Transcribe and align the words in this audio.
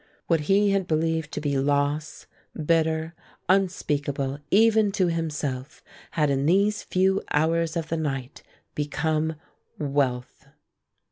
What 0.25 0.39
he 0.49 0.71
had 0.71 0.87
believed 0.87 1.31
to 1.33 1.39
be 1.41 1.59
loss, 1.59 2.25
bitter, 2.55 3.13
unspeakable 3.47 4.39
even 4.49 4.91
to 4.93 5.09
himself, 5.11 5.83
had 6.09 6.31
in 6.31 6.47
these 6.47 6.81
few 6.81 7.21
hours 7.29 7.77
of 7.77 7.89
the 7.89 7.97
night 7.97 8.41
become 8.73 9.35
wealth. 9.77 10.47